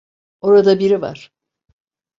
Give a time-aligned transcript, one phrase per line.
[0.41, 1.31] Orada biri var.